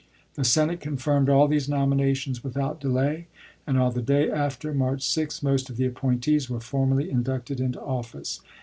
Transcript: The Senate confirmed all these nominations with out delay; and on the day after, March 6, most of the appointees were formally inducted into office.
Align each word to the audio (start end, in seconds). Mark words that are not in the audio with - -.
The 0.33 0.43
Senate 0.43 0.79
confirmed 0.79 1.29
all 1.29 1.47
these 1.47 1.69
nominations 1.69 2.43
with 2.43 2.57
out 2.57 2.79
delay; 2.79 3.27
and 3.67 3.77
on 3.77 3.93
the 3.93 4.01
day 4.01 4.31
after, 4.31 4.73
March 4.73 5.07
6, 5.07 5.43
most 5.43 5.69
of 5.69 5.77
the 5.77 5.85
appointees 5.85 6.49
were 6.49 6.59
formally 6.59 7.11
inducted 7.11 7.59
into 7.59 7.79
office. 7.79 8.41